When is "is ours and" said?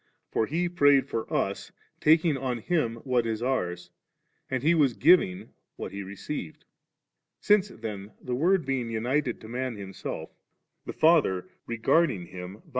3.27-4.63